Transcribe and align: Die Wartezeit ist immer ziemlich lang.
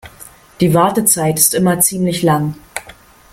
Die 0.61 0.73
Wartezeit 0.73 1.37
ist 1.37 1.53
immer 1.53 1.79
ziemlich 1.79 2.23
lang. 2.23 2.55